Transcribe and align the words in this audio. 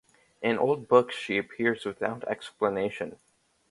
In 0.41 0.57
old 0.57 0.87
books 0.87 1.13
she 1.15 1.37
appears 1.37 1.85
without 1.85 2.23
explanation. 2.23 3.19